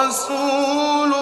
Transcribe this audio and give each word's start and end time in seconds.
رسول 0.04 1.12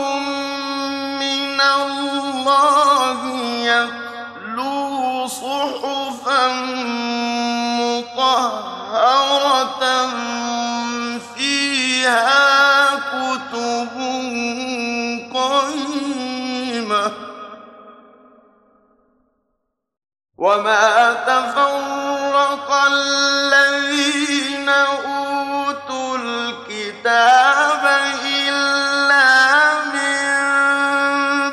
من 1.20 1.61
الله 1.61 3.20
يتلو 3.65 5.27
صحفا 5.27 6.48
مطهرة 7.78 9.03
فيها 11.34 12.95
كتب 12.97 14.02
وما 20.42 21.12
تفرق 21.27 22.69
الذين 22.92 24.69
أوتوا 24.69 26.19
الكتاب 26.19 28.00
إلا 28.27 29.75
من 29.94 30.27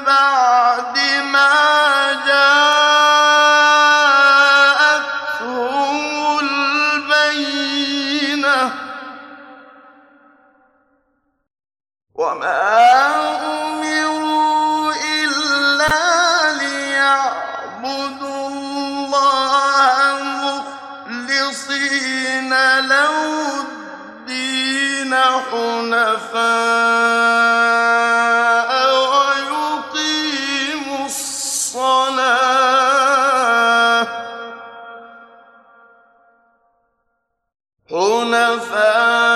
بعد 0.06 0.98
ما 1.34 1.54
جاءتهم 5.40 6.40
البينة 7.20 8.60
وما 12.16 13.09
حنفاء 37.90 39.30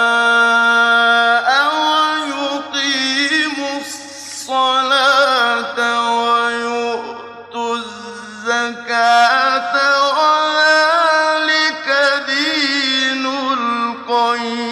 الصلاة 4.54 5.80
ويؤتوا 6.24 7.76
الزكاة 7.76 9.24
وذلك 10.20 11.88
دين 12.28 13.26
القيمة. 14.04 14.64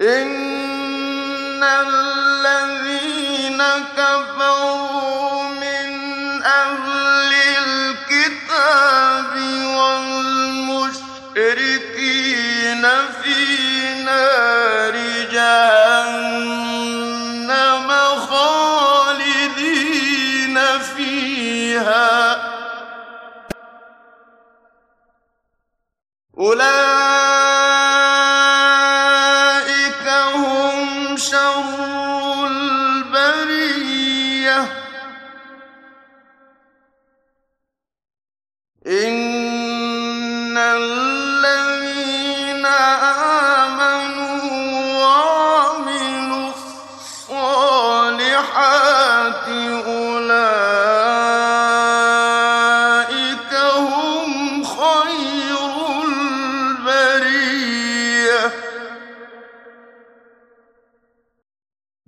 إن 0.00 1.62
الذين 1.64 3.60
كفروا 3.96 5.09
فيها. 21.80 22.36
أولئك 26.38 26.70
هم 30.34 31.16
شر 31.16 32.46
البرية. 32.46 33.70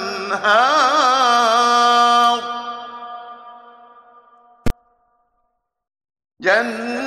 جنات 6.42 7.07